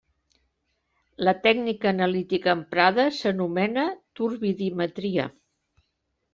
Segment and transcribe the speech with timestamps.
[1.27, 3.87] La tècnica analítica emprada s'anomena
[4.21, 5.31] turbidimetria.